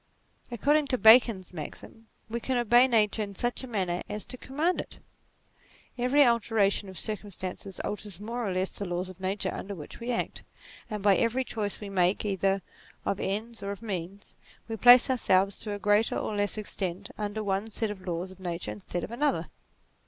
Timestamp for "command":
4.35-4.81